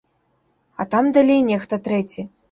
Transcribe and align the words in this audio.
А 0.83 0.85
там 0.95 1.11
далей 1.17 1.43
нехта 1.49 1.79
трэці. 1.89 2.21